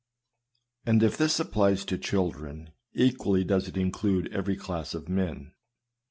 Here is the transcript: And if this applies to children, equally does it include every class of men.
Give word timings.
And 0.83 1.03
if 1.03 1.15
this 1.15 1.39
applies 1.39 1.85
to 1.85 1.95
children, 1.95 2.71
equally 2.95 3.43
does 3.43 3.67
it 3.67 3.77
include 3.77 4.33
every 4.33 4.55
class 4.57 4.95
of 4.95 5.07
men. 5.07 5.53